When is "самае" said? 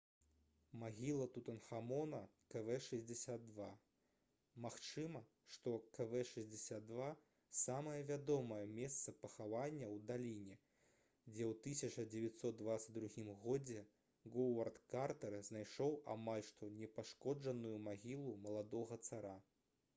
7.63-7.93